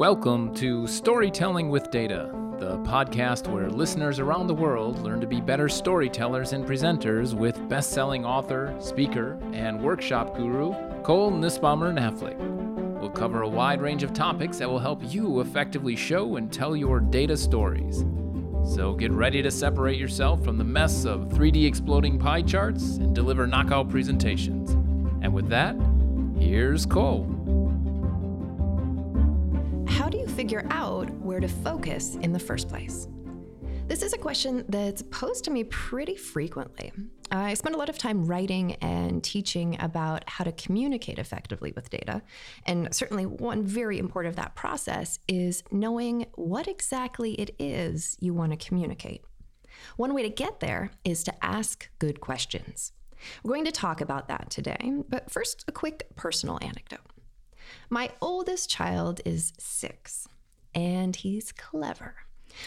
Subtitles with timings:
[0.00, 5.42] Welcome to Storytelling with Data, the podcast where listeners around the world learn to be
[5.42, 12.38] better storytellers and presenters with best selling author, speaker, and workshop guru Cole Nussbaumer Knaflic.
[12.98, 16.74] We'll cover a wide range of topics that will help you effectively show and tell
[16.74, 18.02] your data stories.
[18.74, 23.14] So get ready to separate yourself from the mess of 3D exploding pie charts and
[23.14, 24.70] deliver knockout presentations.
[25.22, 25.76] And with that,
[26.38, 27.39] here's Cole.
[30.40, 33.06] Figure out where to focus in the first place?
[33.88, 36.92] This is a question that's posed to me pretty frequently.
[37.30, 41.90] I spend a lot of time writing and teaching about how to communicate effectively with
[41.90, 42.22] data.
[42.64, 48.32] And certainly, one very important of that process is knowing what exactly it is you
[48.32, 49.22] want to communicate.
[49.98, 52.92] One way to get there is to ask good questions.
[53.42, 57.10] We're going to talk about that today, but first, a quick personal anecdote.
[57.88, 60.28] My oldest child is six,
[60.74, 62.16] and he's clever.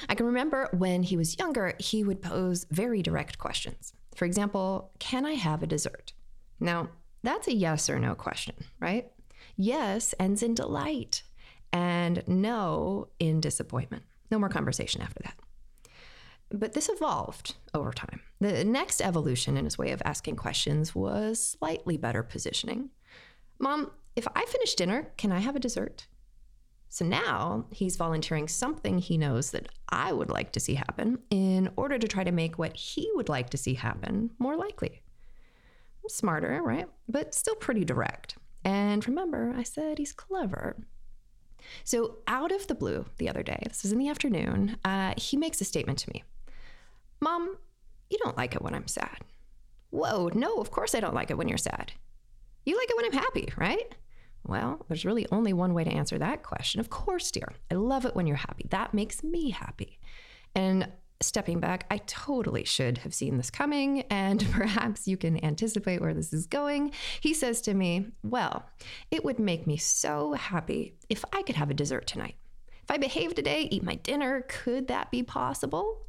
[0.09, 3.93] I can remember when he was younger, he would pose very direct questions.
[4.15, 6.13] For example, can I have a dessert?
[6.59, 6.89] Now,
[7.23, 9.11] that's a yes or no question, right?
[9.55, 11.23] Yes ends in delight,
[11.71, 14.03] and no in disappointment.
[14.31, 15.35] No more conversation after that.
[16.51, 18.21] But this evolved over time.
[18.39, 22.89] The next evolution in his way of asking questions was slightly better positioning.
[23.59, 26.05] Mom, if I finish dinner, can I have a dessert?
[26.93, 31.71] So now he's volunteering something he knows that I would like to see happen in
[31.75, 35.01] order to try to make what he would like to see happen more likely.
[36.07, 36.87] Smarter, right?
[37.09, 38.37] But still pretty direct.
[38.63, 40.85] And remember, I said he's clever.
[41.83, 45.35] So, out of the blue the other day, this was in the afternoon, uh, he
[45.35, 46.23] makes a statement to me
[47.19, 47.57] Mom,
[48.11, 49.17] you don't like it when I'm sad.
[49.89, 51.91] Whoa, no, of course I don't like it when you're sad.
[52.67, 53.95] You like it when I'm happy, right?
[54.45, 56.79] Well, there's really only one way to answer that question.
[56.79, 57.53] Of course, dear.
[57.71, 58.67] I love it when you're happy.
[58.69, 59.99] That makes me happy.
[60.53, 60.89] And
[61.21, 66.13] stepping back, I totally should have seen this coming, and perhaps you can anticipate where
[66.13, 66.91] this is going.
[67.21, 68.65] He says to me, Well,
[69.11, 72.35] it would make me so happy if I could have a dessert tonight.
[72.83, 76.05] If I behave today, eat my dinner, could that be possible?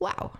[0.00, 0.32] Wow.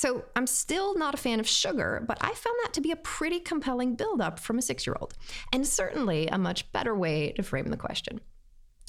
[0.00, 2.96] So I'm still not a fan of sugar, but I found that to be a
[2.96, 5.12] pretty compelling buildup from a six year old,
[5.52, 8.22] and certainly a much better way to frame the question.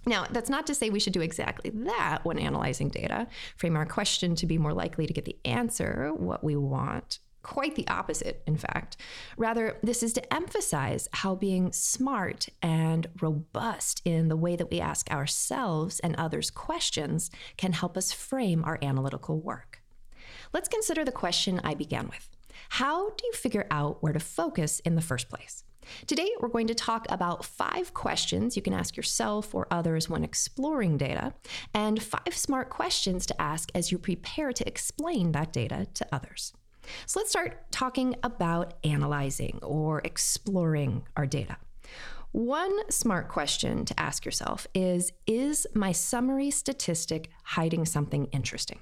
[0.06, 3.28] Now, that's not to say we should do exactly that when analyzing data,
[3.58, 7.20] frame our question to be more likely to get the answer, what we want.
[7.44, 8.96] Quite the opposite, in fact.
[9.36, 14.80] Rather, this is to emphasize how being smart and robust in the way that we
[14.80, 19.81] ask ourselves and others questions can help us frame our analytical work.
[20.54, 22.30] Let's consider the question I began with
[22.70, 25.64] How do you figure out where to focus in the first place?
[26.06, 30.24] Today, we're going to talk about five questions you can ask yourself or others when
[30.24, 31.34] exploring data,
[31.74, 36.54] and five smart questions to ask as you prepare to explain that data to others.
[37.06, 41.58] So let's start talking about analyzing or exploring our data.
[42.32, 48.80] One smart question to ask yourself is Is my summary statistic hiding something interesting?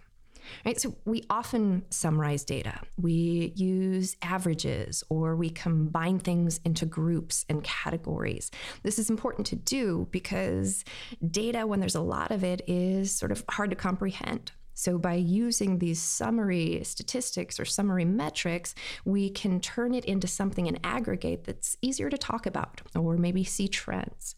[0.65, 0.79] Right?
[0.79, 2.79] So we often summarize data.
[2.97, 8.51] We use averages or we combine things into groups and categories.
[8.83, 10.83] This is important to do because
[11.29, 14.51] data, when there's a lot of it, is sort of hard to comprehend.
[14.79, 18.73] So, by using these summary statistics or summary metrics,
[19.03, 23.43] we can turn it into something in aggregate that's easier to talk about or maybe
[23.43, 24.35] see trends.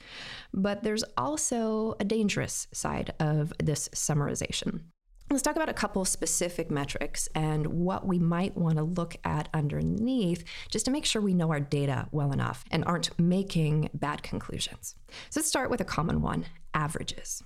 [0.51, 4.85] But there's also a dangerous side of this summarization.
[5.31, 9.47] Let's talk about a couple specific metrics and what we might want to look at
[9.53, 14.23] underneath just to make sure we know our data well enough and aren't making bad
[14.23, 14.95] conclusions.
[15.29, 17.43] So let's start with a common one averages.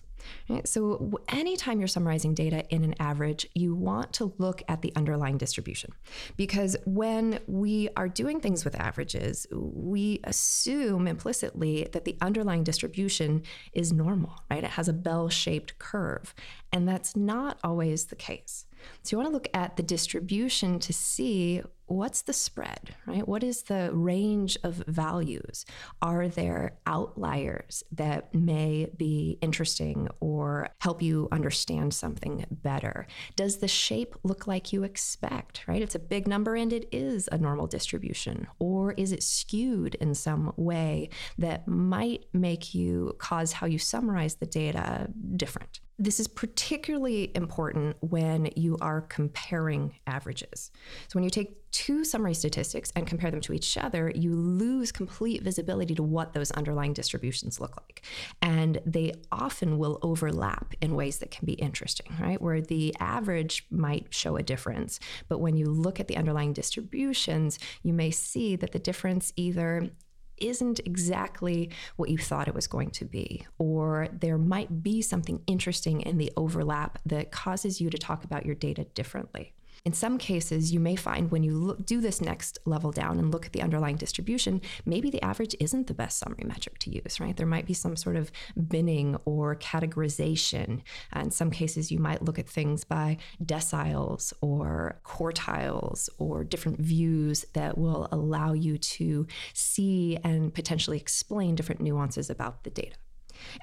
[0.49, 0.67] Right?
[0.67, 5.37] So, anytime you're summarizing data in an average, you want to look at the underlying
[5.37, 5.91] distribution.
[6.37, 13.43] Because when we are doing things with averages, we assume implicitly that the underlying distribution
[13.73, 14.63] is normal, right?
[14.63, 16.33] It has a bell shaped curve.
[16.71, 18.65] And that's not always the case.
[19.03, 23.27] So you want to look at the distribution to see what's the spread, right?
[23.27, 25.65] What is the range of values?
[26.01, 33.07] Are there outliers that may be interesting or help you understand something better?
[33.35, 35.81] Does the shape look like you expect, right?
[35.81, 38.47] It's a big number and it is a normal distribution.
[38.59, 44.35] Or is it skewed in some way that might make you cause how you summarize
[44.35, 45.81] the data different?
[45.97, 50.71] This is particularly important when you are comparing averages.
[51.07, 54.93] So, when you take two summary statistics and compare them to each other, you lose
[54.93, 58.01] complete visibility to what those underlying distributions look like.
[58.41, 62.41] And they often will overlap in ways that can be interesting, right?
[62.41, 67.59] Where the average might show a difference, but when you look at the underlying distributions,
[67.83, 69.89] you may see that the difference either
[70.37, 75.41] isn't exactly what you thought it was going to be, or there might be something
[75.45, 79.53] interesting in the overlap that causes you to talk about your data differently.
[79.85, 83.31] In some cases, you may find when you look, do this next level down and
[83.31, 87.19] look at the underlying distribution, maybe the average isn't the best summary metric to use,
[87.19, 87.37] right?
[87.37, 88.31] There might be some sort of
[88.67, 90.81] binning or categorization.
[91.15, 96.79] Uh, in some cases, you might look at things by deciles or quartiles or different
[96.79, 102.95] views that will allow you to see and potentially explain different nuances about the data.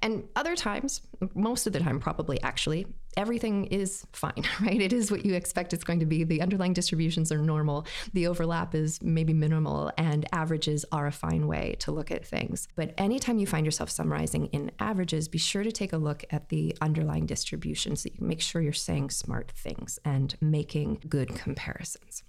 [0.03, 1.01] And other times,
[1.35, 2.87] most of the time, probably actually,
[3.17, 4.81] everything is fine, right?
[4.81, 6.25] It is what you expect it's going to be.
[6.25, 11.47] The underlying distributions are normal, the overlap is maybe minimal, and averages are a fine
[11.47, 12.69] way to look at things.
[12.77, 16.49] But anytime you find yourself summarizing in averages, be sure to take a look at
[16.49, 21.35] the underlying distributions so you can make sure you're saying smart things and making good
[21.35, 22.23] comparisons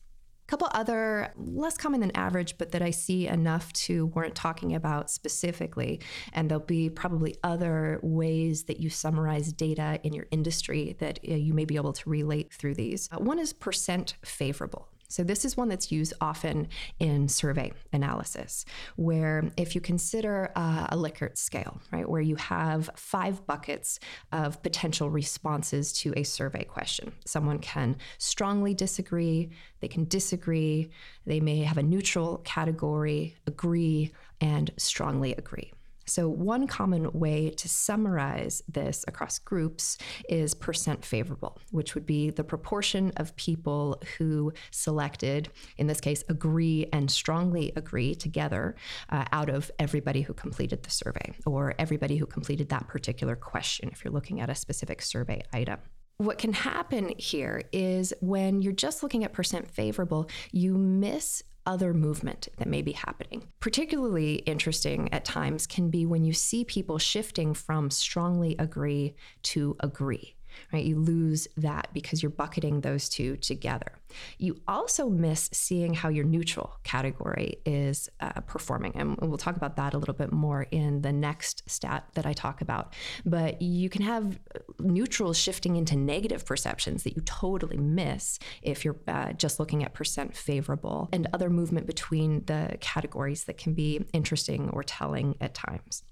[0.48, 5.10] couple other less common than average, but that I see enough to warrant talking about
[5.10, 6.01] specifically.
[6.34, 11.34] And there'll be probably other ways that you summarize data in your industry that uh,
[11.34, 13.10] you may be able to relate through these.
[13.12, 14.90] Uh, one is percent favorable.
[15.13, 18.65] So, this is one that's used often in survey analysis,
[18.95, 24.00] where if you consider uh, a Likert scale, right, where you have five buckets
[24.31, 29.51] of potential responses to a survey question, someone can strongly disagree,
[29.81, 30.89] they can disagree,
[31.27, 34.12] they may have a neutral category, agree,
[34.42, 35.74] and strongly agree.
[36.06, 39.98] So, one common way to summarize this across groups
[40.30, 46.24] is percent favorable, which would be the proportion of people who selected, in this case,
[46.30, 48.76] agree and strongly agree together
[49.10, 53.90] uh, out of everybody who completed the survey or everybody who completed that particular question,
[53.92, 55.80] if you're looking at a specific survey item.
[56.18, 61.94] What can happen here is when you're just looking at percent favorable, you miss other
[61.94, 63.48] movement that may be happening.
[63.60, 69.75] Particularly interesting at times can be when you see people shifting from strongly agree to
[69.80, 70.36] agree
[70.72, 70.84] right?
[70.84, 73.94] You lose that because you're bucketing those two together.
[74.38, 78.94] You also miss seeing how your neutral category is uh, performing.
[78.96, 82.34] And we'll talk about that a little bit more in the next stat that I
[82.34, 82.94] talk about.
[83.26, 84.40] But you can have
[84.80, 89.94] neutrals shifting into negative perceptions that you totally miss if you're uh, just looking at
[89.94, 95.54] percent favorable and other movement between the categories that can be interesting or telling at
[95.54, 96.04] times.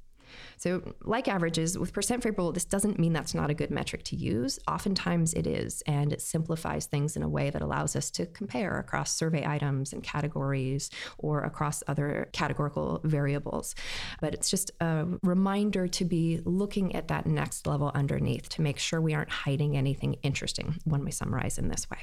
[0.57, 4.16] So, like averages, with percent favorable, this doesn't mean that's not a good metric to
[4.16, 4.60] use.
[4.68, 8.80] Oftentimes it is, and it simplifies things in a way that allows us to compare
[8.80, 13.75] across survey items and categories or across other categorical variables.
[14.19, 18.77] But it's just a reminder to be looking at that next level underneath to make
[18.77, 22.00] sure we aren't hiding anything interesting when we summarize in this way.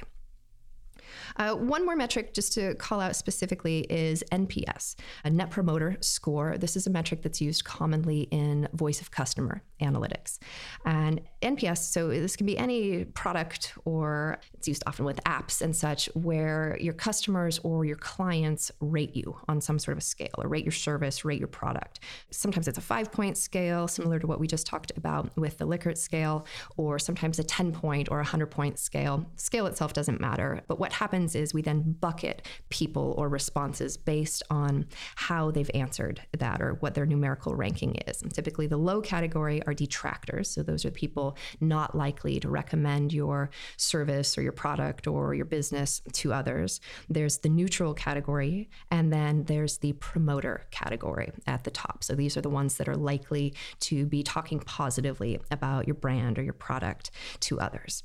[1.37, 6.57] Uh, one more metric just to call out specifically is NPS, a Net Promoter Score.
[6.57, 10.39] This is a metric that's used commonly in voice of customer analytics.
[10.85, 15.75] And NPS, so this can be any product or it's used often with apps and
[15.75, 20.29] such where your customers or your clients rate you on some sort of a scale
[20.37, 21.99] or rate your service, rate your product.
[22.31, 25.65] Sometimes it's a five point scale, similar to what we just talked about with the
[25.65, 26.45] Likert scale,
[26.77, 29.25] or sometimes a 10 point or a 100 point scale.
[29.35, 34.43] Scale itself doesn't matter, but what happens is we then bucket people or responses based
[34.49, 38.21] on how they've answered that or what their numerical ranking is.
[38.21, 40.49] And typically, the low category are detractors.
[40.49, 45.45] So, those are people not likely to recommend your service or your product or your
[45.45, 46.81] business to others.
[47.09, 52.03] There's the neutral category, and then there's the promoter category at the top.
[52.03, 56.39] So, these are the ones that are likely to be talking positively about your brand
[56.39, 57.11] or your product
[57.41, 58.03] to others.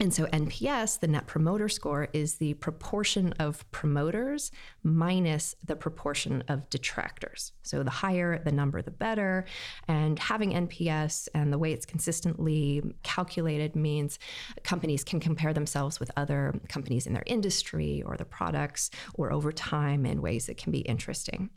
[0.00, 4.50] And so NPS, the net promoter score, is the proportion of promoters
[4.82, 7.52] minus the proportion of detractors.
[7.62, 9.44] So the higher the number, the better.
[9.86, 14.18] And having NPS and the way it's consistently calculated means
[14.64, 19.52] companies can compare themselves with other companies in their industry or their products or over
[19.52, 21.50] time in ways that can be interesting.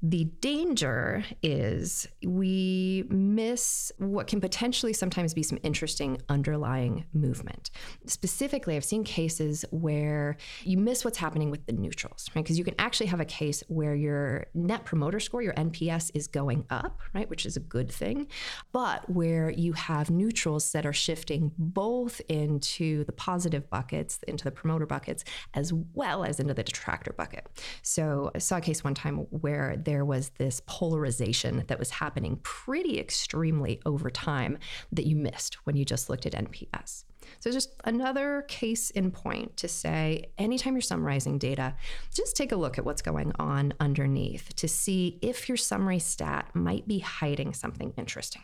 [0.00, 7.70] The danger is we miss what can potentially sometimes be some interesting underlying movement.
[8.06, 12.44] Specifically, I've seen cases where you miss what's happening with the neutrals, right?
[12.44, 16.28] Because you can actually have a case where your net promoter score, your NPS, is
[16.28, 17.28] going up, right?
[17.28, 18.28] Which is a good thing,
[18.70, 24.52] but where you have neutrals that are shifting both into the positive buckets, into the
[24.52, 25.24] promoter buckets,
[25.54, 27.48] as well as into the detractor bucket.
[27.82, 32.38] So I saw a case one time where there was this polarization that was happening
[32.42, 34.58] pretty extremely over time
[34.92, 37.04] that you missed when you just looked at NPS.
[37.40, 41.74] So, just another case in point to say anytime you're summarizing data,
[42.12, 46.50] just take a look at what's going on underneath to see if your summary stat
[46.52, 48.42] might be hiding something interesting.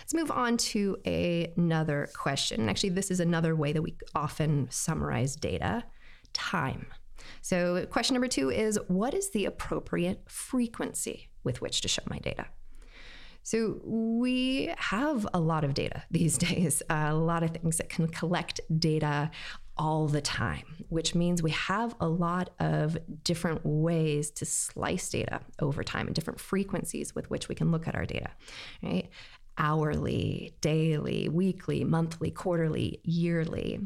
[0.00, 2.68] Let's move on to a, another question.
[2.68, 5.84] Actually, this is another way that we often summarize data
[6.32, 6.86] time.
[7.42, 12.18] So, question number two is what is the appropriate frequency with which to show my
[12.18, 12.46] data?
[13.42, 18.08] So, we have a lot of data these days, a lot of things that can
[18.08, 19.30] collect data
[19.76, 25.40] all the time, which means we have a lot of different ways to slice data
[25.60, 28.30] over time and different frequencies with which we can look at our data,
[28.82, 29.08] right?
[29.58, 33.80] Hourly, daily, weekly, monthly, quarterly, yearly.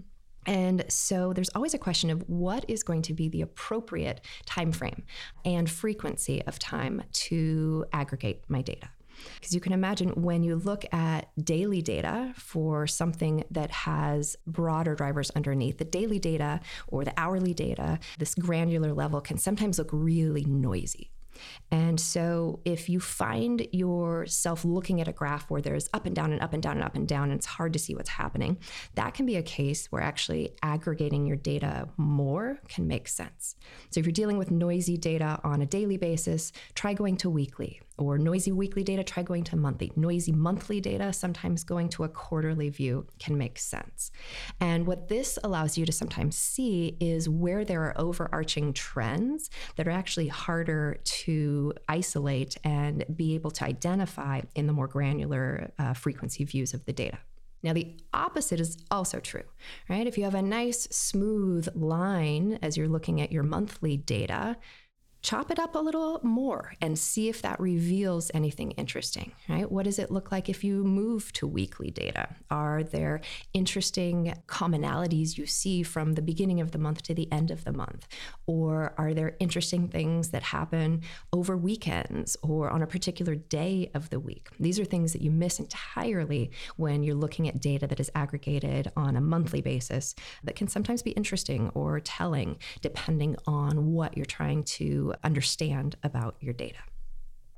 [0.48, 4.72] And so there's always a question of what is going to be the appropriate time
[4.72, 5.04] frame
[5.44, 8.88] and frequency of time to aggregate my data.
[9.34, 14.94] Because you can imagine when you look at daily data for something that has broader
[14.94, 19.90] drivers underneath, the daily data or the hourly data, this granular level can sometimes look
[19.92, 21.10] really noisy.
[21.70, 26.32] And so if you find yourself looking at a graph where there's up and down
[26.32, 28.58] and up and down and up and down, and it's hard to see what's happening,
[28.94, 33.56] that can be a case where actually aggregating your data more can make sense.
[33.90, 37.80] So if you're dealing with noisy data on a daily basis, try going to weekly
[37.98, 39.92] or noisy weekly data, try going to monthly.
[39.96, 44.10] Noisy monthly data, sometimes going to a quarterly view can make sense.
[44.60, 49.86] And what this allows you to sometimes see is where there are overarching trends that
[49.86, 55.92] are actually harder to isolate and be able to identify in the more granular uh,
[55.92, 57.18] frequency views of the data.
[57.62, 59.42] Now, the opposite is also true,
[59.88, 60.06] right?
[60.06, 64.56] If you have a nice smooth line as you're looking at your monthly data,
[65.20, 69.70] chop it up a little more and see if that reveals anything interesting, right?
[69.70, 72.36] What does it look like if you move to weekly data?
[72.50, 73.20] Are there
[73.52, 77.72] interesting commonalities you see from the beginning of the month to the end of the
[77.72, 78.06] month?
[78.46, 84.10] Or are there interesting things that happen over weekends or on a particular day of
[84.10, 84.48] the week?
[84.60, 88.92] These are things that you miss entirely when you're looking at data that is aggregated
[88.96, 94.24] on a monthly basis that can sometimes be interesting or telling depending on what you're
[94.24, 96.78] trying to understand about your data.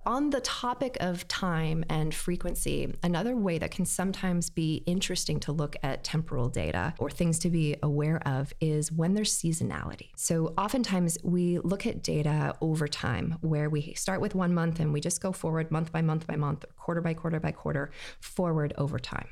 [0.06, 5.52] On the topic of time and frequency, another way that can sometimes be interesting to
[5.52, 10.08] look at temporal data or things to be aware of is when there's seasonality.
[10.16, 14.90] So, oftentimes we look at data over time where we start with one month and
[14.90, 17.90] we just go forward month by month by month, quarter by quarter by quarter,
[18.20, 19.28] forward over time.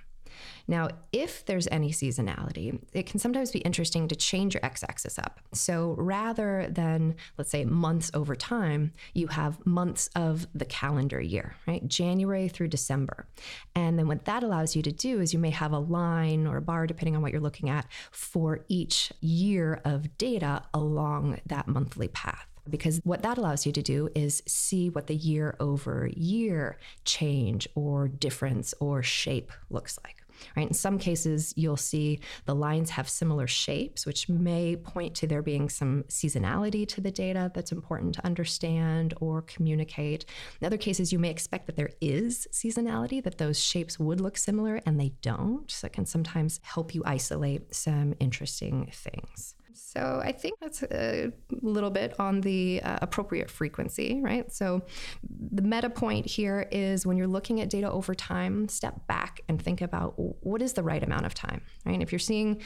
[0.66, 5.18] Now, if there's any seasonality, it can sometimes be interesting to change your x axis
[5.18, 5.40] up.
[5.52, 11.57] So rather than, let's say, months over time, you have months of the calendar year,
[11.66, 11.87] right?
[11.88, 13.26] January through December.
[13.75, 16.59] And then what that allows you to do is you may have a line or
[16.59, 21.68] a bar, depending on what you're looking at, for each year of data along that
[21.68, 26.11] monthly path because what that allows you to do is see what the year over
[26.14, 30.16] year change or difference or shape looks like
[30.57, 30.68] right?
[30.68, 35.42] In some cases, you'll see the lines have similar shapes, which may point to there
[35.42, 40.25] being some seasonality to the data that's important to understand or communicate.
[40.61, 44.37] In other cases, you may expect that there is seasonality, that those shapes would look
[44.37, 45.71] similar and they don't.
[45.71, 49.54] So it can sometimes help you isolate some interesting things.
[49.78, 51.32] So I think that's a
[51.62, 54.50] little bit on the uh, appropriate frequency, right?
[54.52, 54.82] So
[55.23, 59.61] the meta point here is when you're looking at data over time, step back and
[59.61, 62.00] think about what is the right amount of time, right?
[62.00, 62.61] If you're seeing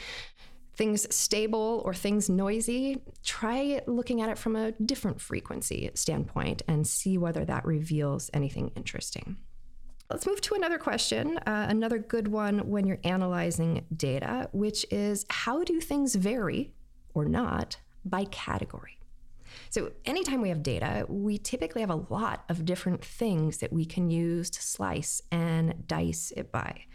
[0.75, 6.87] things stable or things noisy, try looking at it from a different frequency standpoint and
[6.87, 9.37] see whether that reveals anything interesting.
[10.09, 15.25] Let's move to another question, uh, another good one when you're analyzing data, which is
[15.29, 16.73] how do things vary
[17.13, 18.97] or not by category.
[19.69, 23.85] So, anytime we have data, we typically have a lot of different things that we
[23.85, 26.85] can use to slice and dice it by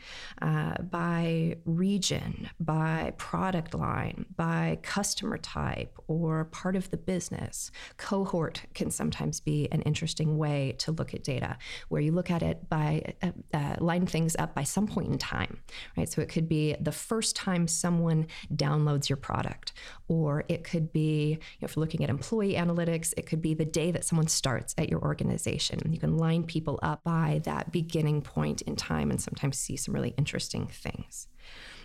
[0.40, 7.70] uh, by region, by product line, by customer type, or part of the business.
[7.96, 11.56] Cohort can sometimes be an interesting way to look at data,
[11.88, 15.18] where you look at it by uh, uh, line things up by some point in
[15.18, 15.58] time,
[15.96, 16.08] right?
[16.08, 19.72] So, it could be the first time someone downloads your product,
[20.08, 22.10] or it could be, you know, if you're looking at
[22.56, 25.80] employee analytics, it could be the day that someone starts at your organization.
[25.90, 29.94] You can line people up by that beginning point in time and sometimes see some
[29.94, 31.28] really interesting things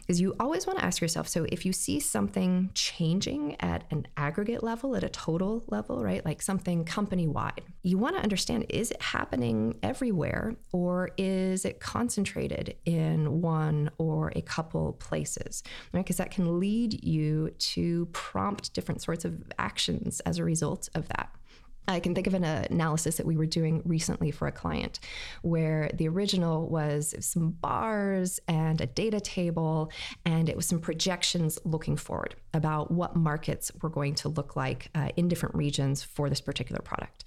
[0.07, 4.07] is you always want to ask yourself so if you see something changing at an
[4.17, 8.65] aggregate level, at a total level, right, like something company wide, you want to understand
[8.69, 16.03] is it happening everywhere or is it concentrated in one or a couple places, right?
[16.03, 21.07] Because that can lead you to prompt different sorts of actions as a result of
[21.09, 21.29] that.
[21.87, 24.99] I can think of an analysis that we were doing recently for a client
[25.41, 29.91] where the original was some bars and a data table,
[30.25, 34.89] and it was some projections looking forward about what markets were going to look like
[34.95, 37.25] uh, in different regions for this particular product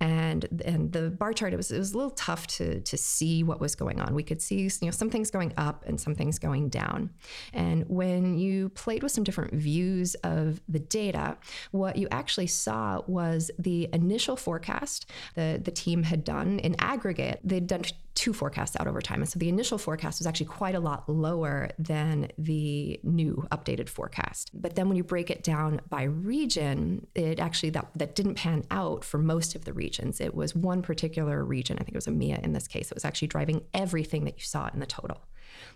[0.00, 3.42] and and the bar chart it was it was a little tough to to see
[3.42, 4.14] what was going on.
[4.14, 7.10] We could see you know some things going up and some things going down.
[7.52, 11.36] And when you played with some different views of the data,
[11.70, 17.40] what you actually saw was the initial forecast that the team had done in aggregate.
[17.44, 17.82] They'd done
[18.20, 19.22] two forecasts out over time.
[19.22, 23.88] And so the initial forecast was actually quite a lot lower than the new updated
[23.88, 24.50] forecast.
[24.52, 28.64] But then when you break it down by region, it actually that, that didn't pan
[28.70, 30.20] out for most of the regions.
[30.20, 33.06] It was one particular region, I think it was EMEA in this case, that was
[33.06, 35.22] actually driving everything that you saw in the total.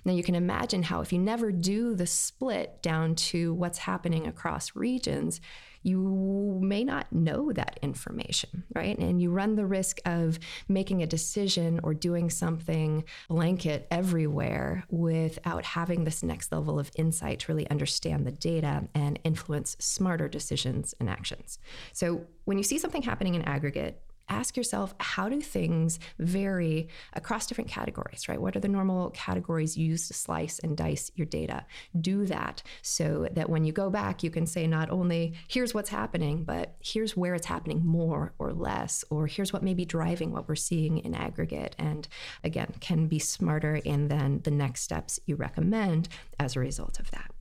[0.05, 4.27] Now, you can imagine how if you never do the split down to what's happening
[4.27, 5.41] across regions,
[5.85, 8.99] you may not know that information, right?
[8.99, 15.65] And you run the risk of making a decision or doing something blanket everywhere without
[15.65, 20.95] having this next level of insight to really understand the data and influence smarter decisions
[20.99, 21.59] and actions.
[21.93, 27.47] So when you see something happening in aggregate, ask yourself how do things vary across
[27.47, 28.41] different categories right?
[28.41, 31.65] What are the normal categories used to slice and dice your data?
[32.01, 35.91] Do that so that when you go back you can say not only here's what's
[35.91, 40.33] happening but here's where it's happening more or less or here's what may be driving
[40.33, 42.09] what we're seeing in aggregate and
[42.43, 47.11] again can be smarter in then the next steps you recommend as a result of
[47.11, 47.34] that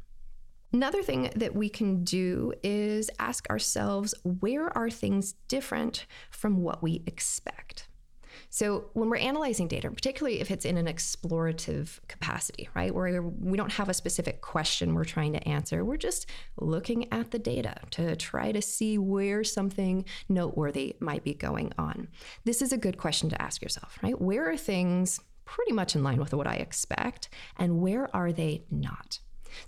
[0.74, 6.82] Another thing that we can do is ask ourselves where are things different from what
[6.82, 7.88] we expect?
[8.50, 13.56] So when we're analyzing data, particularly if it's in an explorative capacity, right, where we
[13.56, 16.26] don't have a specific question we're trying to answer, we're just
[16.60, 22.08] looking at the data to try to see where something noteworthy might be going on.
[22.46, 24.20] This is a good question to ask yourself, right?
[24.20, 28.64] Where are things pretty much in line with what I expect, and where are they
[28.72, 29.20] not?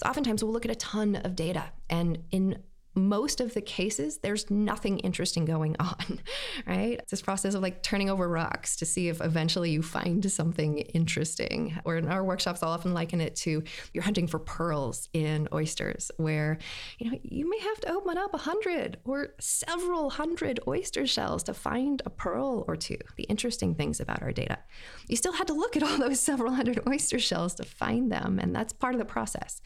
[0.02, 2.64] So oftentimes we'll look at a ton of data, and in
[2.96, 6.20] most of the cases, there's nothing interesting going on,
[6.66, 7.00] right?
[7.00, 10.80] It's this process of like turning over rocks to see if eventually you find something
[10.80, 11.78] interesting.
[11.84, 16.12] Or in our workshops, I'll often liken it to you're hunting for pearls in oysters,
[16.18, 16.58] where
[17.00, 21.44] you know you may have to open up a hundred or several hundred oyster shells
[21.44, 22.98] to find a pearl or two.
[23.18, 24.60] The interesting things about our data,
[25.08, 28.40] you still had to look at all those several hundred oyster shells to find them,
[28.40, 29.62] and that's part of the process.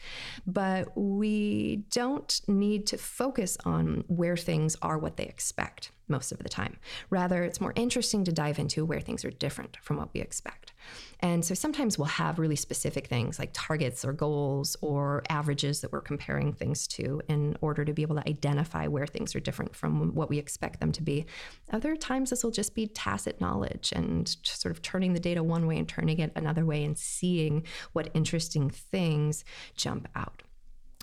[0.46, 6.38] But we don't need to focus on where things are what they expect most of
[6.38, 6.78] the time.
[7.10, 10.72] Rather, it's more interesting to dive into where things are different from what we expect.
[11.20, 15.92] And so sometimes we'll have really specific things like targets or goals or averages that
[15.92, 19.76] we're comparing things to in order to be able to identify where things are different
[19.76, 21.26] from what we expect them to be.
[21.70, 25.66] Other times, this will just be tacit knowledge and sort of turning the data one
[25.66, 29.44] way and turning it another way and seeing what interesting things
[29.76, 30.42] jump out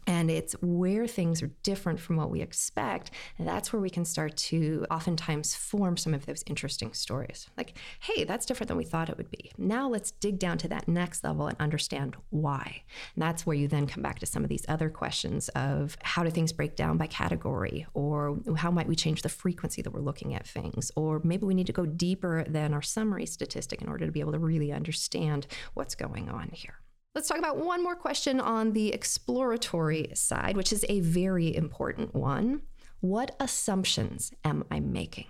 [0.08, 3.12] and it's where things are different from what we expect.
[3.38, 7.48] That's where we can start to oftentimes form some of those interesting stories.
[7.58, 9.52] Like, hey, that's different than we thought it would be.
[9.58, 12.84] Now let's dig down to that next level and understand why.
[13.15, 16.24] And that's where you then come back to some of these other questions of how
[16.24, 20.00] do things break down by category, or how might we change the frequency that we're
[20.00, 23.89] looking at things, or maybe we need to go deeper than our summary statistic in
[23.89, 26.76] order to be able to really understand what's going on here.
[27.17, 32.13] Let's talk about one more question on the exploratory side, which is a very important
[32.13, 32.62] one.
[32.99, 35.25] What assumptions am I making?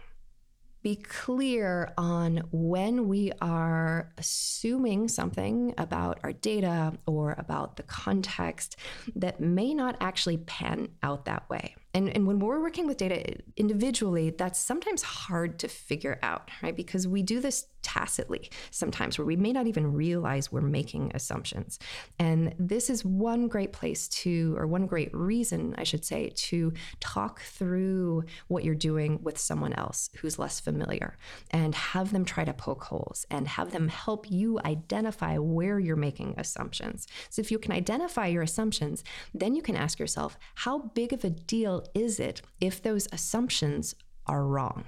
[0.84, 8.76] Be clear on when we are assuming something about our data or about the context
[9.16, 11.74] that may not actually pan out that way.
[11.94, 16.76] And, and when we're working with data individually, that's sometimes hard to figure out, right?
[16.76, 21.80] Because we do this tacitly sometimes where we may not even realize we're making assumptions.
[22.20, 26.74] And this is one great place to, or one great reason, I should say, to
[27.00, 31.18] talk through what you're doing with someone else who's less familiar
[31.52, 35.96] and have them try to poke holes and have them help you identify where you're
[35.96, 37.08] making assumptions.
[37.30, 41.24] So if you can identify your assumptions, then you can ask yourself, how big of
[41.24, 41.30] a
[41.78, 44.86] deal is it if those assumptions are wrong?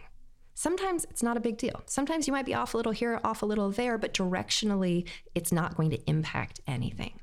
[0.53, 1.81] Sometimes it's not a big deal.
[1.85, 5.53] Sometimes you might be off a little here, off a little there, but directionally, it's
[5.53, 7.13] not going to impact anything.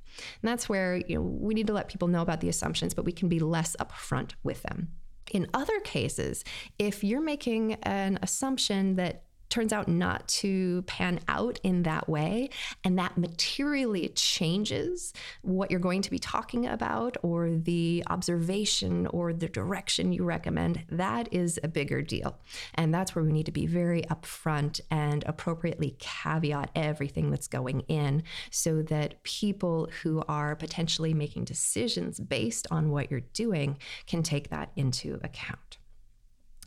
[0.41, 3.05] And that's where you know, we need to let people know about the assumptions, but
[3.05, 4.89] we can be less upfront with them.
[5.33, 6.45] In other cases,
[6.79, 12.51] if you're making an assumption that turns out not to pan out in that way,
[12.85, 19.33] and that materially changes what you're going to be talking about or the observation or
[19.33, 22.39] the direction you recommend, that is a bigger deal.
[22.75, 27.81] And that's where we need to be very upfront and appropriately caveat everything that's going
[27.89, 34.23] in so that people who are potentially making decisions based on what you're doing can
[34.23, 35.76] take that into account.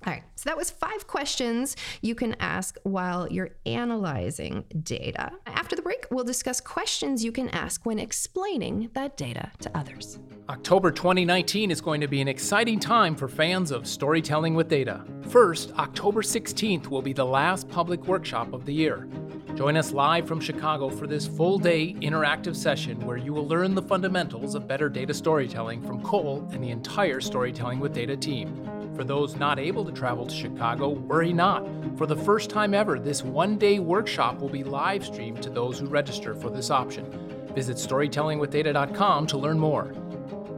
[0.07, 5.31] All right, so that was five questions you can ask while you're analyzing data.
[5.45, 10.17] After the break, we'll discuss questions you can ask when explaining that data to others.
[10.47, 15.03] October 2019 is going to be an exciting time for fans of storytelling with data.
[15.27, 19.07] First, October 16th will be the last public workshop of the year.
[19.55, 23.75] Join us live from Chicago for this full day interactive session where you will learn
[23.75, 28.69] the fundamentals of better data storytelling from Cole and the entire Storytelling with Data team.
[28.95, 31.67] For those not able to travel to Chicago, worry not.
[31.97, 35.79] For the first time ever, this one day workshop will be live streamed to those
[35.79, 37.05] who register for this option.
[37.53, 39.93] Visit storytellingwithdata.com to learn more.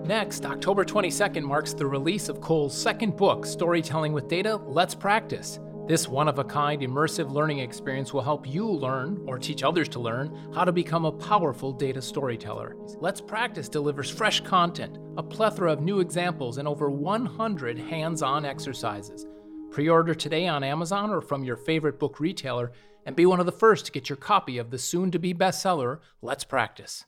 [0.06, 5.60] Next, October 22nd marks the release of Cole's second book, Storytelling with Data Let's Practice.
[5.88, 9.90] This one of a kind immersive learning experience will help you learn, or teach others
[9.90, 12.76] to learn, how to become a powerful data storyteller.
[13.00, 18.46] Let's Practice delivers fresh content, a plethora of new examples, and over 100 hands on
[18.46, 19.26] exercises.
[19.72, 22.72] Pre order today on Amazon or from your favorite book retailer,
[23.06, 25.34] and be one of the first to get your copy of the soon to be
[25.34, 27.06] bestseller, Let's Practice.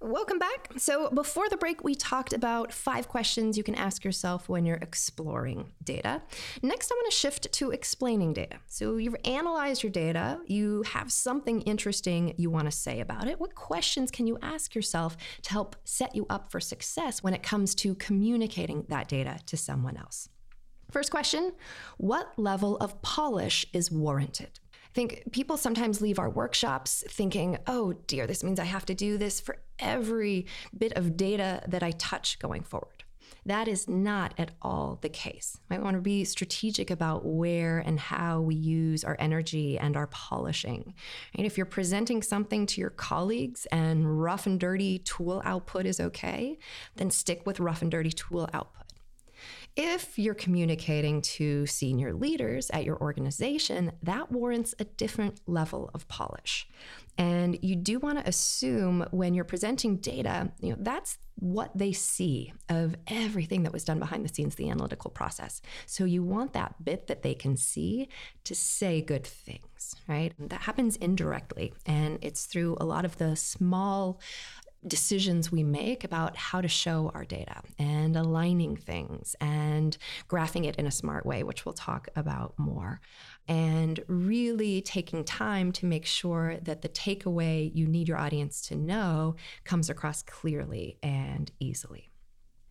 [0.00, 0.72] Welcome back.
[0.76, 4.76] So, before the break, we talked about five questions you can ask yourself when you're
[4.76, 6.20] exploring data.
[6.62, 8.58] Next, I want to shift to explaining data.
[8.66, 13.40] So, you've analyzed your data, you have something interesting you want to say about it.
[13.40, 17.42] What questions can you ask yourself to help set you up for success when it
[17.42, 20.28] comes to communicating that data to someone else?
[20.90, 21.52] First question
[21.96, 24.60] What level of polish is warranted?
[24.96, 29.18] Think people sometimes leave our workshops thinking, oh dear, this means I have to do
[29.18, 33.04] this for every bit of data that I touch going forward.
[33.44, 35.58] That is not at all the case.
[35.70, 40.06] I want to be strategic about where and how we use our energy and our
[40.06, 40.94] polishing.
[41.34, 46.00] And if you're presenting something to your colleagues and rough and dirty tool output is
[46.00, 46.58] okay,
[46.96, 48.85] then stick with rough and dirty tool output.
[49.76, 56.08] If you're communicating to senior leaders at your organization, that warrants a different level of
[56.08, 56.66] polish.
[57.18, 61.92] And you do want to assume when you're presenting data, you know, that's what they
[61.92, 65.60] see of everything that was done behind the scenes, the analytical process.
[65.84, 68.08] So you want that bit that they can see
[68.44, 70.32] to say good things, right?
[70.38, 71.74] That happens indirectly.
[71.84, 74.20] And it's through a lot of the small
[74.86, 79.96] decisions we make about how to show our data and aligning things and
[80.28, 83.00] graphing it in a smart way, which we'll talk about more.
[83.48, 88.76] And really taking time to make sure that the takeaway you need your audience to
[88.76, 92.10] know comes across clearly and easily.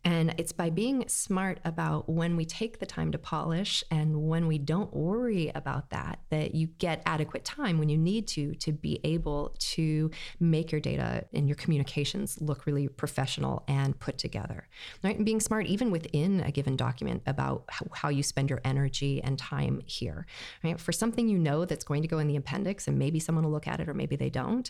[0.05, 4.45] And it's by being smart about when we take the time to polish and when
[4.45, 8.71] we don't worry about that, that you get adequate time when you need to, to
[8.71, 14.67] be able to make your data and your communications look really professional and put together.
[15.03, 15.17] Right?
[15.17, 19.39] And being smart even within a given document about how, you spend your energy and
[19.39, 20.27] time here.
[20.63, 20.79] Right?
[20.79, 23.51] For something you know that's going to go in the appendix and maybe someone will
[23.51, 24.69] look at it or maybe they don't,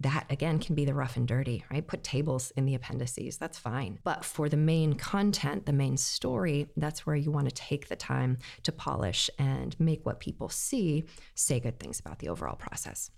[0.00, 1.84] that again can be the rough and dirty, right?
[1.84, 3.98] Put tables in the appendices, that's fine.
[4.04, 7.88] But for the main main content, the main story, that's where you want to take
[7.88, 12.56] the time to polish and make what people see say good things about the overall
[12.56, 13.10] process.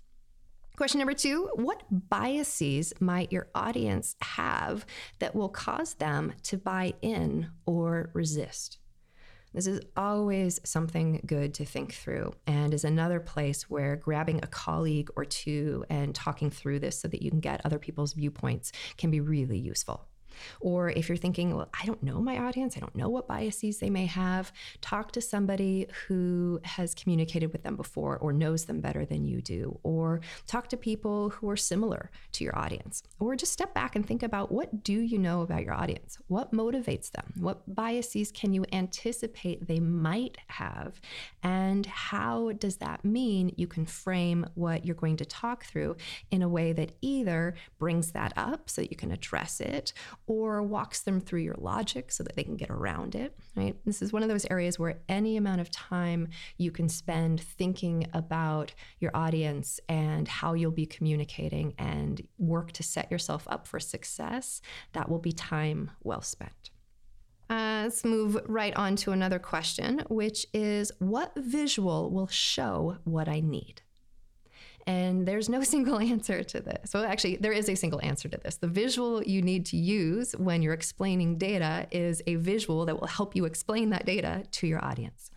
[0.77, 4.85] Question number two What biases might your audience have
[5.19, 8.77] that will cause them to buy in or resist?
[9.53, 14.47] This is always something good to think through and is another place where grabbing a
[14.47, 18.71] colleague or two and talking through this so that you can get other people's viewpoints
[18.95, 20.08] can be really useful.
[20.59, 23.79] Or if you're thinking, well, I don't know my audience, I don't know what biases
[23.79, 28.81] they may have, talk to somebody who has communicated with them before or knows them
[28.81, 29.79] better than you do.
[29.83, 33.03] Or talk to people who are similar to your audience.
[33.19, 36.17] Or just step back and think about what do you know about your audience?
[36.27, 37.33] What motivates them?
[37.37, 40.99] What biases can you anticipate they might have?
[41.43, 45.97] And how does that mean you can frame what you're going to talk through
[46.31, 49.93] in a way that either brings that up so that you can address it
[50.29, 53.75] or walks them through your logic so that they can get around it, right?
[53.83, 58.05] This is one of those areas where any amount of time you can spend thinking
[58.13, 63.79] about your audience and how you'll be communicating and work to set yourself up for
[63.79, 64.61] success,
[64.93, 66.69] that will be time well spent.
[67.49, 73.27] Uh, let's move right on to another question, which is what visual will show what
[73.27, 73.81] I need?
[74.89, 76.93] And there's no single answer to this.
[76.93, 78.57] Well, actually, there is a single answer to this.
[78.57, 83.07] The visual you need to use when you're explaining data is a visual that will
[83.07, 85.29] help you explain that data to your audience.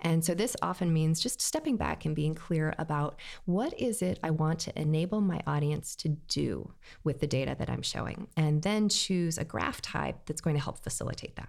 [0.00, 4.18] And so this often means just stepping back and being clear about what is it
[4.22, 8.62] I want to enable my audience to do with the data that I'm showing, and
[8.62, 11.48] then choose a graph type that's going to help facilitate that.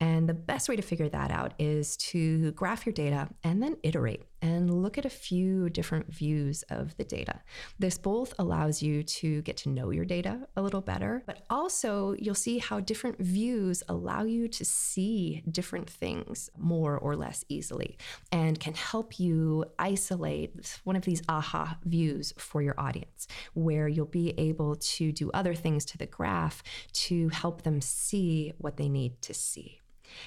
[0.00, 3.76] And the best way to figure that out is to graph your data and then
[3.82, 7.40] iterate and look at a few different views of the data.
[7.80, 12.14] This both allows you to get to know your data a little better, but also
[12.18, 17.98] you'll see how different views allow you to see different things more or less easily
[18.30, 24.06] and can help you isolate one of these aha views for your audience, where you'll
[24.06, 28.88] be able to do other things to the graph to help them see what they
[28.88, 29.80] need to see.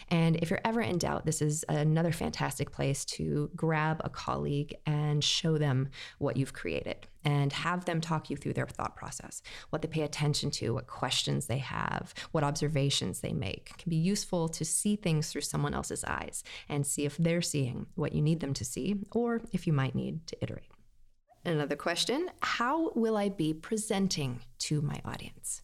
[0.10, 4.76] And if you're ever in doubt, this is another fantastic place to grab a colleague
[4.86, 9.42] and show them what you've created and have them talk you through their thought process,
[9.70, 13.72] what they pay attention to, what questions they have, what observations they make.
[13.72, 17.42] It can be useful to see things through someone else's eyes and see if they're
[17.42, 20.72] seeing what you need them to see or if you might need to iterate.
[21.46, 25.62] Another question How will I be presenting to my audience?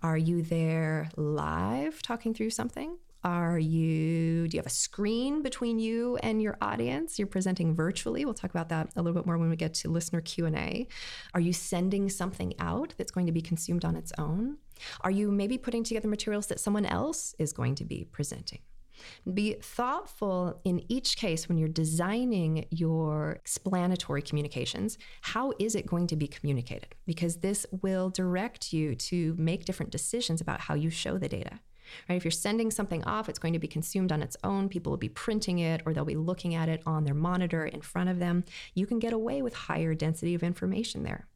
[0.00, 2.98] Are you there live talking through something?
[3.24, 7.18] Are you do you have a screen between you and your audience?
[7.18, 8.24] You're presenting virtually.
[8.24, 10.86] We'll talk about that a little bit more when we get to listener Q&A.
[11.34, 14.58] Are you sending something out that's going to be consumed on its own?
[15.00, 18.60] Are you maybe putting together materials that someone else is going to be presenting?
[19.32, 24.98] Be thoughtful in each case when you're designing your explanatory communications.
[25.22, 26.94] How is it going to be communicated?
[27.06, 31.60] Because this will direct you to make different decisions about how you show the data.
[32.08, 32.16] Right?
[32.16, 34.68] If you're sending something off, it's going to be consumed on its own.
[34.68, 37.80] People will be printing it or they'll be looking at it on their monitor in
[37.80, 38.44] front of them.
[38.74, 41.26] You can get away with higher density of information there.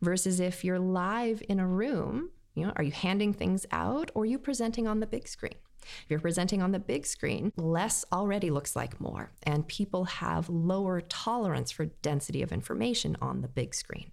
[0.00, 4.22] Versus if you're live in a room, you know, are you handing things out or
[4.22, 5.54] are you presenting on the big screen?
[5.80, 10.48] If you're presenting on the big screen, less already looks like more, and people have
[10.48, 14.10] lower tolerance for density of information on the big screen.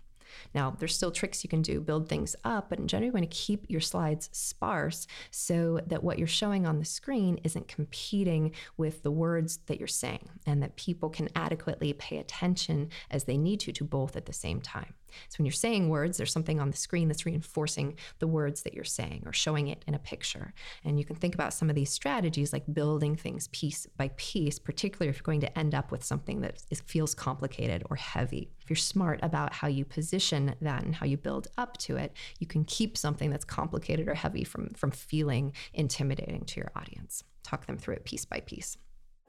[0.53, 3.29] Now, there's still tricks you can do, build things up, but in general, you want
[3.29, 8.51] to keep your slides sparse so that what you're showing on the screen isn't competing
[8.77, 13.37] with the words that you're saying and that people can adequately pay attention as they
[13.37, 14.93] need to to both at the same time.
[15.29, 18.73] So when you're saying words, there's something on the screen that's reinforcing the words that
[18.73, 20.53] you're saying or showing it in a picture.
[20.83, 24.59] And you can think about some of these strategies like building things piece by piece,
[24.59, 28.51] particularly if you're going to end up with something that is, feels complicated or heavy.
[28.61, 32.13] If you're smart about how you position that and how you build up to it,
[32.39, 37.23] you can keep something that's complicated or heavy from, from feeling intimidating to your audience.
[37.43, 38.77] Talk them through it piece by piece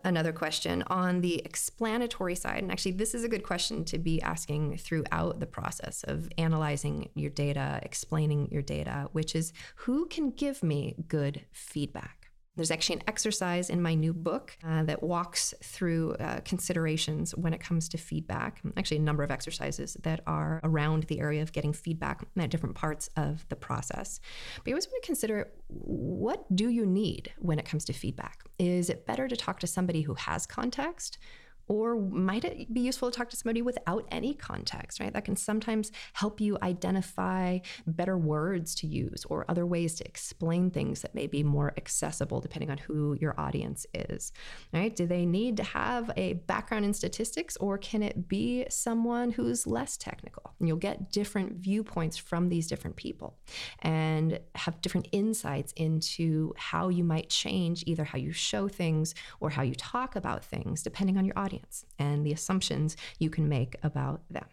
[0.07, 2.62] another question on the explanatory side.
[2.62, 7.11] And actually, this is a good question to be asking throughout the process of analyzing
[7.14, 12.26] your data, explaining your data, which is who can give me good feedback?
[12.57, 17.53] There's actually an exercise in my new book uh, that walks through uh, considerations when
[17.53, 18.62] it comes to feedback.
[18.77, 22.75] Actually, a number of exercises that are around the area of getting feedback at different
[22.75, 24.21] parts of the process.
[24.57, 28.45] But you always want to consider what do you need when it comes to feedback?
[28.59, 31.19] Is it better to talk to somebody who has context?
[31.68, 35.12] Or might it be useful to talk to somebody without any context, right?
[35.12, 40.70] That can sometimes help you identify better words to use or other ways to explain
[40.70, 44.33] things that may be more accessible depending on who your audience is,
[44.72, 44.94] right?
[44.94, 49.66] Do they need to have a background in statistics or can it be someone who's
[49.66, 50.55] less technical?
[50.59, 53.38] And you'll get different viewpoints from these different people
[53.81, 59.50] and have different insights into how you might change either how you show things or
[59.50, 63.49] how you talk about things depending on your audience audience and the assumptions you can
[63.49, 64.45] make about them.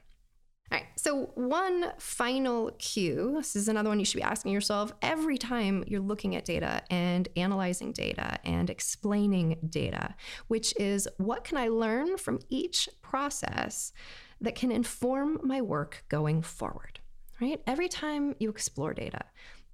[0.72, 4.92] All right, so one final cue this is another one you should be asking yourself
[5.02, 10.16] every time you're looking at data and analyzing data and explaining data,
[10.48, 13.92] which is what can I learn from each process
[14.42, 17.00] that can inform my work going forward,
[17.40, 17.62] right?
[17.68, 19.26] Every time you explore data,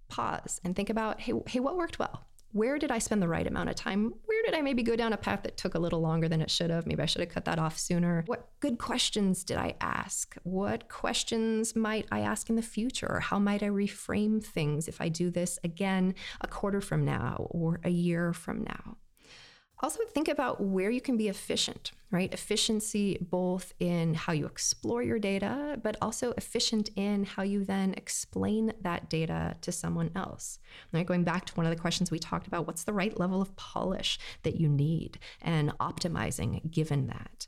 [0.10, 2.29] pause and think about hey, hey what worked well?
[2.52, 4.14] Where did I spend the right amount of time?
[4.26, 6.50] Where did I maybe go down a path that took a little longer than it
[6.50, 6.88] should have?
[6.88, 8.24] Maybe I should have cut that off sooner.
[8.26, 10.36] What good questions did I ask?
[10.44, 13.08] What questions might I ask in the future?
[13.10, 17.48] Or How might I reframe things if I do this again a quarter from now
[17.52, 18.98] or a year from now?
[19.82, 22.34] Also, think about where you can be efficient, right?
[22.34, 27.94] Efficiency both in how you explore your data, but also efficient in how you then
[27.94, 30.60] explain that data to someone else.
[30.92, 31.06] Right?
[31.06, 33.56] Going back to one of the questions we talked about, what's the right level of
[33.56, 37.48] polish that you need and optimizing given that?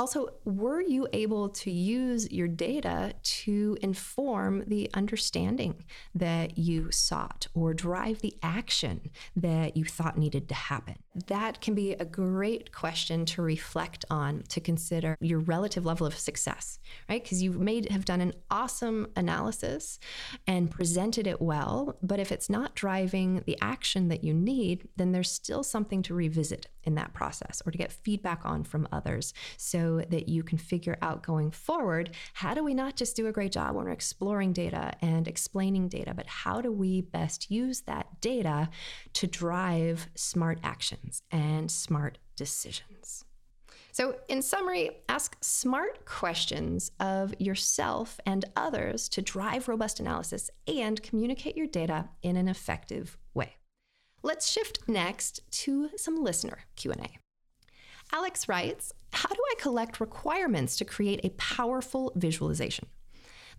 [0.00, 5.84] Also, were you able to use your data to inform the understanding
[6.14, 10.94] that you sought or drive the action that you thought needed to happen?
[11.26, 16.16] That can be a great question to reflect on to consider your relative level of
[16.16, 17.22] success, right?
[17.22, 19.98] Because you may have done an awesome analysis
[20.46, 25.12] and presented it well, but if it's not driving the action that you need, then
[25.12, 29.34] there's still something to revisit in that process or to get feedback on from others
[29.56, 33.32] so that you can figure out going forward how do we not just do a
[33.32, 37.82] great job when we're exploring data and explaining data, but how do we best use
[37.82, 38.68] that data
[39.14, 43.24] to drive smart actions and smart decisions?
[43.92, 51.02] So, in summary, ask smart questions of yourself and others to drive robust analysis and
[51.02, 53.56] communicate your data in an effective way.
[54.22, 57.18] Let's shift next to some listener Q&A.
[58.12, 62.88] Alex writes, "How do I collect requirements to create a powerful visualization?"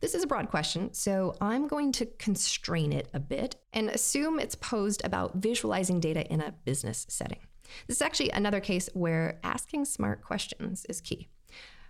[0.01, 4.39] This is a broad question, so I'm going to constrain it a bit and assume
[4.39, 7.39] it's posed about visualizing data in a business setting.
[7.87, 11.29] This is actually another case where asking smart questions is key.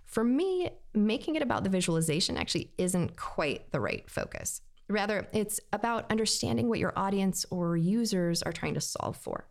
[0.04, 4.60] For me, making it about the visualization actually isn't quite the right focus.
[4.88, 9.48] Rather, it's about understanding what your audience or users are trying to solve for.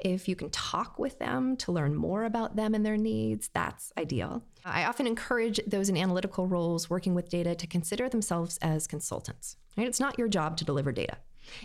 [0.00, 3.92] If you can talk with them to learn more about them and their needs, that's
[3.98, 4.42] ideal.
[4.64, 9.56] I often encourage those in analytical roles working with data to consider themselves as consultants.
[9.76, 9.86] Right?
[9.86, 11.18] It's not your job to deliver data.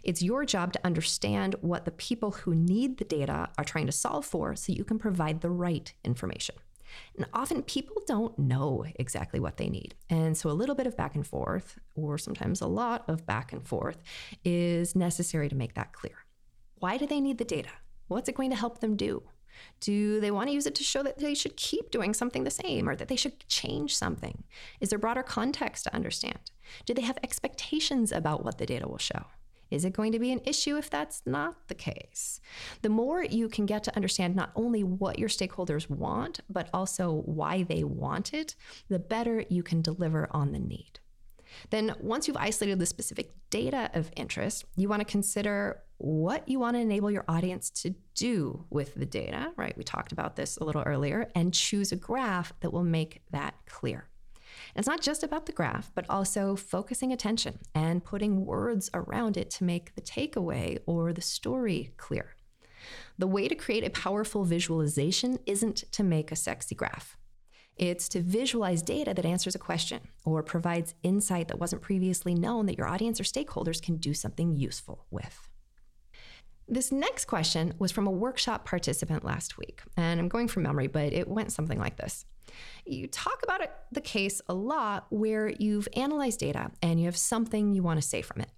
[0.04, 3.92] It's your job to understand what the people who need the data are trying to
[3.92, 6.56] solve for so you can provide the right information.
[7.18, 9.96] And often people don't know exactly what they need.
[10.10, 13.52] And so a little bit of back and forth, or sometimes a lot of back
[13.52, 13.98] and forth,
[14.44, 16.16] is necessary to make that clear.
[16.80, 17.70] Why do they need the data?
[18.08, 19.24] What's it going to help them do?
[19.80, 22.52] Do they want to use it to show that they should keep doing something the
[22.52, 24.44] same or that they should change something?
[24.82, 26.40] Is there broader context to understand?
[26.86, 29.26] Do they have expectations about what the data will show?
[29.72, 32.40] Is it going to be an issue if that's not the case?
[32.82, 37.24] The more you can get to understand not only what your stakeholders want, but also
[37.26, 38.56] why they want it,
[38.90, 41.00] the better you can deliver on the need.
[41.70, 46.60] Then, once you've isolated the specific data of interest, you want to consider what you
[46.60, 49.78] want to enable your audience to do with the data, right?
[49.78, 53.56] We talked about this a little earlier, and choose a graph that will make that
[53.66, 54.10] clear.
[54.76, 59.50] It's not just about the graph, but also focusing attention and putting words around it
[59.52, 62.36] to make the takeaway or the story clear.
[63.18, 67.18] The way to create a powerful visualization isn't to make a sexy graph.
[67.78, 72.68] It's to visualize data that answers a question or provides insight that wasn't previously known
[72.68, 75.50] that your audience or stakeholders can do something useful with.
[76.68, 80.88] This next question was from a workshop participant last week, and I'm going from memory,
[80.88, 82.26] but it went something like this.
[82.86, 87.18] You talk about it, the case a lot where you've analyzed data and you have
[87.18, 88.50] something you want to say from it.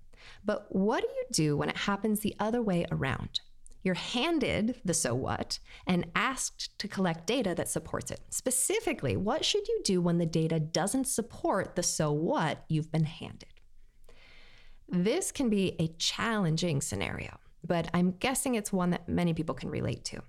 [0.45, 3.41] But what do you do when it happens the other way around?
[3.87, 8.19] You're handed the so what and asked to collect data that supports it.
[8.27, 13.05] Specifically, what should you do when the data doesn't support the so what you've been
[13.05, 13.47] handed?
[14.89, 19.69] This can be a challenging scenario, but I'm guessing it's one that many people can
[19.69, 20.21] relate to.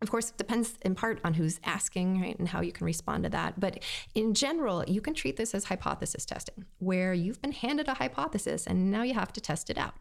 [0.00, 3.24] Of course, it depends in part on who's asking right, and how you can respond
[3.24, 3.60] to that.
[3.60, 3.82] But
[4.14, 8.66] in general, you can treat this as hypothesis testing, where you've been handed a hypothesis
[8.66, 9.92] and now you have to test it out.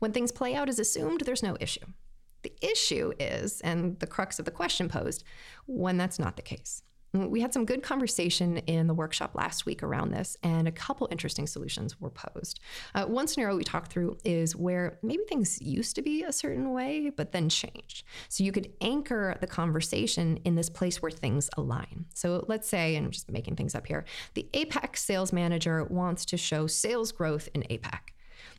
[0.00, 1.86] When things play out as assumed, there's no issue.
[2.42, 5.24] The issue is, and the crux of the question posed,
[5.66, 6.82] when that's not the case.
[7.14, 11.08] We had some good conversation in the workshop last week around this, and a couple
[11.10, 12.60] interesting solutions were posed.
[12.94, 16.72] Uh, one scenario we talked through is where maybe things used to be a certain
[16.72, 18.04] way, but then changed.
[18.30, 22.06] So you could anchor the conversation in this place where things align.
[22.14, 26.24] So let's say, and I'm just making things up here, the APAC sales manager wants
[26.24, 28.12] to show sales growth in APAC.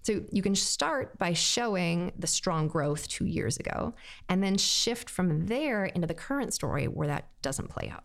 [0.04, 3.94] So you can start by showing the strong growth two years ago,
[4.30, 8.04] and then shift from there into the current story where that doesn't play out.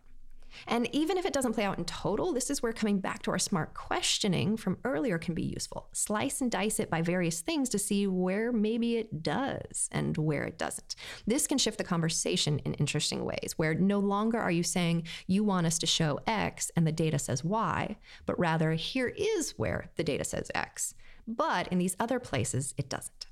[0.66, 3.30] And even if it doesn't play out in total, this is where coming back to
[3.30, 5.88] our smart questioning from earlier can be useful.
[5.92, 10.44] Slice and dice it by various things to see where maybe it does and where
[10.44, 10.94] it doesn't.
[11.26, 15.44] This can shift the conversation in interesting ways, where no longer are you saying you
[15.44, 17.96] want us to show X and the data says Y,
[18.26, 20.94] but rather here is where the data says X.
[21.26, 23.26] But in these other places, it doesn't.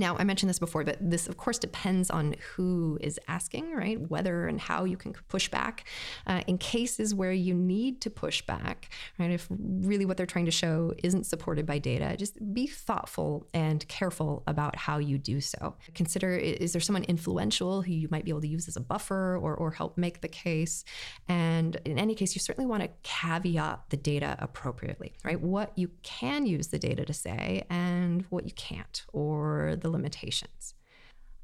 [0.00, 4.00] Now, I mentioned this before, but this, of course, depends on who is asking, right?
[4.08, 5.84] Whether and how you can push back.
[6.26, 8.88] Uh, in cases where you need to push back,
[9.18, 9.30] right?
[9.30, 13.86] If really what they're trying to show isn't supported by data, just be thoughtful and
[13.88, 15.76] careful about how you do so.
[15.94, 19.36] Consider is there someone influential who you might be able to use as a buffer
[19.36, 20.82] or, or help make the case?
[21.28, 25.38] And in any case, you certainly want to caveat the data appropriately, right?
[25.38, 30.74] What you can use the data to say and what you can't, or the limitations.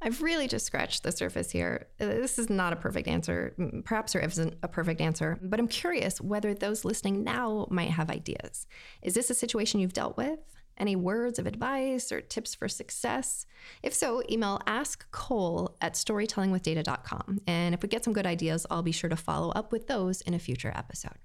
[0.02, 1.86] I've really just scratched the surface here.
[2.00, 3.54] Uh, this is not a perfect answer.
[3.58, 7.90] Mm, perhaps there isn't a perfect answer, but I'm curious whether those listening now might
[7.90, 8.66] have ideas.
[9.02, 10.38] Is this a situation you've dealt with?
[10.78, 13.46] Any words of advice or tips for success?
[13.82, 17.40] If so, email askcole at storytellingwithdata.com.
[17.46, 20.20] And if we get some good ideas, I'll be sure to follow up with those
[20.20, 21.16] in a future episode.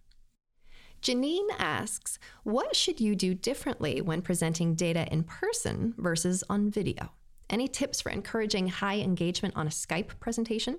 [1.01, 7.11] Janine asks, what should you do differently when presenting data in person versus on video?
[7.49, 10.77] Any tips for encouraging high engagement on a Skype presentation?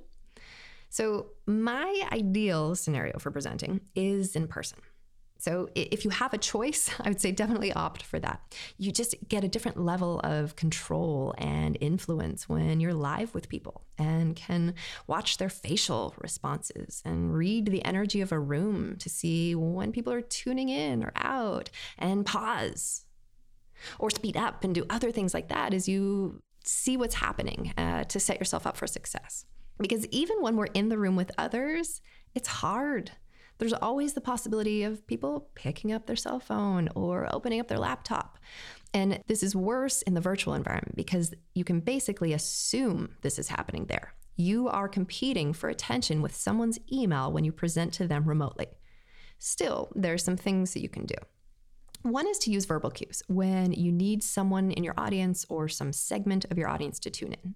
[0.90, 4.78] So, my ideal scenario for presenting is in person.
[5.42, 8.40] So if you have a choice, I would say definitely opt for that.
[8.78, 13.82] You just get a different level of control and influence when you're live with people
[13.98, 14.74] and can
[15.08, 20.12] watch their facial responses and read the energy of a room to see when people
[20.12, 23.04] are tuning in or out and pause
[23.98, 28.04] or speed up and do other things like that as you see what's happening uh,
[28.04, 29.44] to set yourself up for success.
[29.80, 32.00] Because even when we're in the room with others,
[32.32, 33.10] it's hard
[33.58, 37.78] there's always the possibility of people picking up their cell phone or opening up their
[37.78, 38.38] laptop.
[38.94, 43.48] And this is worse in the virtual environment because you can basically assume this is
[43.48, 44.14] happening there.
[44.36, 48.66] You are competing for attention with someone's email when you present to them remotely.
[49.38, 51.16] Still, there are some things that you can do.
[52.02, 55.92] One is to use verbal cues when you need someone in your audience or some
[55.92, 57.54] segment of your audience to tune in.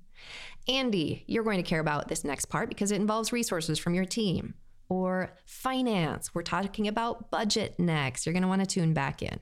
[0.69, 4.05] Andy, you're going to care about this next part because it involves resources from your
[4.05, 4.55] team
[4.89, 6.35] or finance.
[6.35, 8.27] We're talking about budget next.
[8.27, 9.41] You're going to want to tune back in.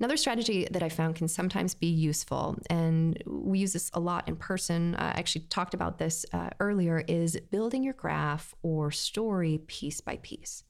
[0.00, 4.26] Another strategy that I found can sometimes be useful, and we use this a lot
[4.28, 4.96] in person.
[4.96, 10.18] I actually talked about this uh, earlier, is building your graph or story piece by
[10.22, 10.64] piece.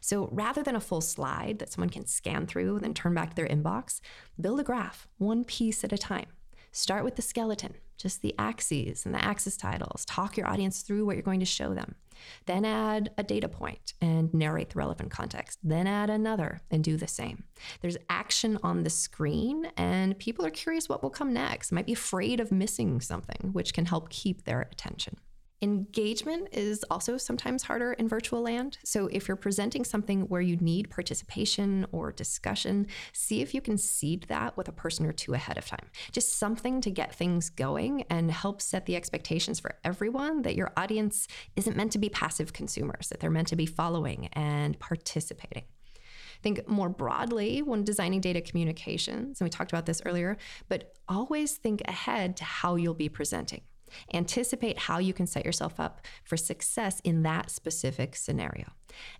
[0.00, 3.30] So rather than a full slide that someone can scan through and then turn back
[3.30, 4.00] to their inbox,
[4.40, 6.26] build a graph one piece at a time.
[6.72, 10.04] Start with the skeleton, just the axes and the axis titles.
[10.04, 11.96] Talk your audience through what you're going to show them.
[12.46, 15.58] Then add a data point and narrate the relevant context.
[15.64, 17.44] Then add another and do the same.
[17.80, 21.92] There's action on the screen, and people are curious what will come next, might be
[21.94, 25.16] afraid of missing something, which can help keep their attention.
[25.62, 28.78] Engagement is also sometimes harder in virtual land.
[28.82, 33.76] So, if you're presenting something where you need participation or discussion, see if you can
[33.76, 35.90] seed that with a person or two ahead of time.
[36.12, 40.72] Just something to get things going and help set the expectations for everyone that your
[40.78, 45.64] audience isn't meant to be passive consumers, that they're meant to be following and participating
[46.42, 50.38] think more broadly when designing data communications, and we talked about this earlier,
[50.70, 53.60] but always think ahead to how you'll be presenting.
[54.14, 58.66] Anticipate how you can set yourself up for success in that specific scenario.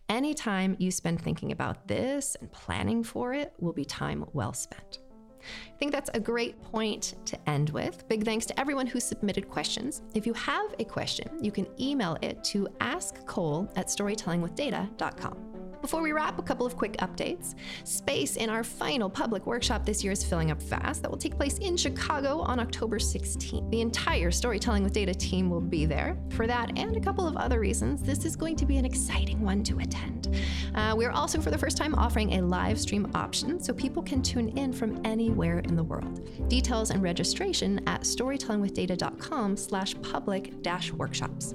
[0.08, 4.52] Any time you spend thinking about this and planning for it will be time well
[4.52, 4.98] spent.
[5.42, 8.06] I think that's a great point to end with.
[8.08, 10.02] Big thanks to everyone who submitted questions.
[10.14, 15.49] If you have a question, you can email it to askcole at storytellingwithdata.com.
[15.80, 17.54] Before we wrap, a couple of quick updates.
[17.84, 21.00] Space in our final public workshop this year is filling up fast.
[21.00, 23.70] That will take place in Chicago on October 16th.
[23.70, 26.18] The entire Storytelling with Data team will be there.
[26.30, 29.40] For that and a couple of other reasons, this is going to be an exciting
[29.40, 30.36] one to attend.
[30.74, 34.20] Uh, we're also, for the first time, offering a live stream option so people can
[34.20, 36.28] tune in from anywhere in the world.
[36.50, 41.54] Details and registration at storytellingwithdata.com slash public dash workshops.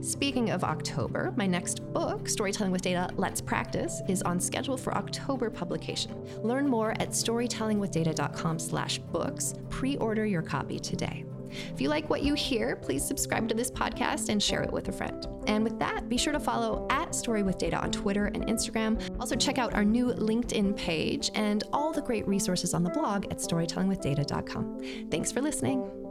[0.00, 3.65] Speaking of October, my next book, Storytelling with Data Let's Practice,
[4.08, 6.12] is on schedule for October publication.
[6.42, 9.54] Learn more at storytellingwithdata.com slash books.
[9.70, 11.24] Pre-order your copy today.
[11.72, 14.88] If you like what you hear, please subscribe to this podcast and share it with
[14.88, 15.26] a friend.
[15.46, 19.18] And with that, be sure to follow at Story with Data on Twitter and Instagram.
[19.20, 23.26] Also, check out our new LinkedIn page and all the great resources on the blog
[23.26, 25.08] at storytellingwithdata.com.
[25.10, 26.05] Thanks for listening.